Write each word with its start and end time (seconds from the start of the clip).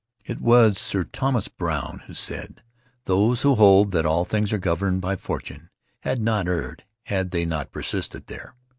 It 0.25 0.41
was 0.41 0.79
Sir 0.79 1.03
Thomas 1.03 1.47
Browne 1.47 2.01
who 2.07 2.15
said, 2.15 2.63
"Those 3.05 3.43
who 3.43 3.53
hold 3.53 3.91
that 3.91 4.03
all 4.03 4.25
things 4.25 4.51
are 4.51 4.57
governed 4.57 4.99
by 4.99 5.15
fortune 5.15 5.69
had 5.99 6.17
not 6.19 6.47
erred 6.47 6.85
had 7.03 7.29
they 7.29 7.45
not 7.45 7.71
persisted 7.71 8.25
there." 8.25 8.55